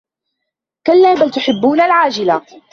[0.87, 2.47] كَلّا بَل تُحِبّونَ العاجِلَةَ